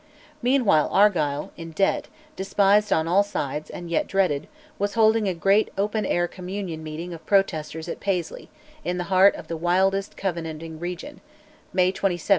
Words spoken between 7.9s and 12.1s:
Paisley, in the heart of the wildest Covenanting region (May